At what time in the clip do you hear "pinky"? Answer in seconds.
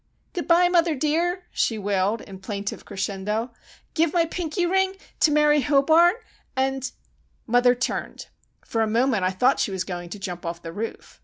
4.25-4.65